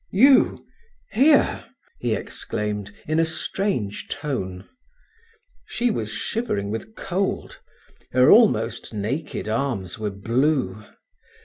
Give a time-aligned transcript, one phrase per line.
[0.09, 0.65] "You
[1.11, 1.63] here!"
[1.99, 4.67] he exclaimed, in a strange tone.
[5.67, 7.59] She was shivering with cold.
[8.11, 10.83] Her almost naked arms were blue.